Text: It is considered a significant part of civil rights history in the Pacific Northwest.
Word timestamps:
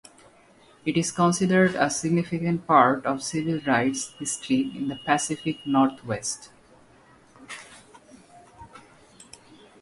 It 0.83 0.97
is 0.97 1.11
considered 1.11 1.75
a 1.75 1.87
significant 1.91 2.65
part 2.65 3.05
of 3.05 3.21
civil 3.21 3.59
rights 3.67 4.13
history 4.17 4.71
in 4.75 4.87
the 4.87 4.95
Pacific 5.05 5.63
Northwest. 5.63 6.49